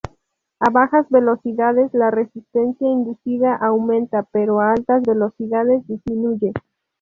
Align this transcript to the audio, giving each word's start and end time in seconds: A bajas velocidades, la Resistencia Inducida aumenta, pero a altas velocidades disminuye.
A 0.59 0.71
bajas 0.71 1.07
velocidades, 1.11 1.93
la 1.93 2.09
Resistencia 2.09 2.87
Inducida 2.87 3.55
aumenta, 3.55 4.23
pero 4.31 4.59
a 4.59 4.71
altas 4.71 5.03
velocidades 5.03 5.85
disminuye. 5.85 6.53